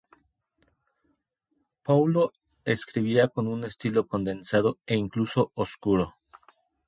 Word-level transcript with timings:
Paulo 1.83 2.31
escribía 2.65 3.27
con 3.27 3.45
un 3.47 3.63
estilo 3.65 4.07
condensado 4.07 4.79
e 4.87 4.95
incluso 4.95 5.51
oscuro. 5.53 6.15